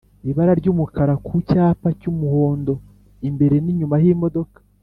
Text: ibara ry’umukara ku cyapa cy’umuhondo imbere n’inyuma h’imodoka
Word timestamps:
ibara 0.29 0.53
ry’umukara 0.61 1.13
ku 1.25 1.33
cyapa 1.49 1.87
cy’umuhondo 1.99 2.73
imbere 3.29 3.55
n’inyuma 3.61 3.95
h’imodoka 4.01 4.57